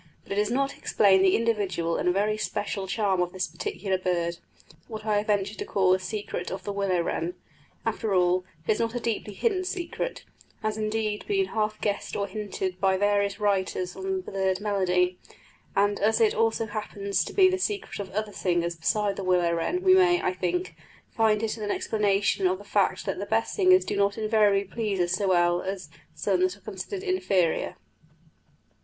[0.23, 4.39] But it does not explain the individual and very special charm of this particular bird
[4.87, 7.35] what I have ventured to call the secret of the willow wren.
[7.85, 10.23] After all, it is not a deeply hidden secret,
[10.63, 15.19] and has indeed been half guessed or hinted by various writers on bird melody;
[15.75, 19.53] and as it also happens to be the secret of other singers besides the willow
[19.53, 20.73] wren, we may, I think,
[21.15, 24.63] find in it an explanation of the fact that the best singers do not invariably
[24.63, 27.75] please us so well as some that are considered inferior.